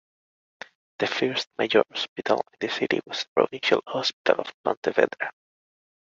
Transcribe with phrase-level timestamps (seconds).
[0.97, 5.29] The first major hospital in the city was the Provincial Hospital of Pontevedra.